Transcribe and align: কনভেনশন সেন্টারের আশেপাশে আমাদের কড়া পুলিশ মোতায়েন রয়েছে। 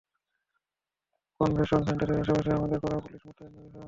কনভেনশন 1.41 1.81
সেন্টারের 1.87 2.21
আশেপাশে 2.21 2.51
আমাদের 2.51 2.77
কড়া 2.79 2.97
পুলিশ 2.99 3.21
মোতায়েন 3.27 3.53
রয়েছে। 3.53 3.79